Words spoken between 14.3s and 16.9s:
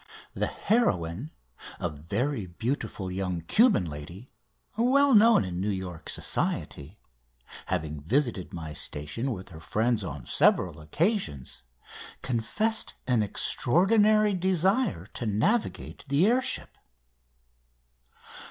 desire to navigate the air ship.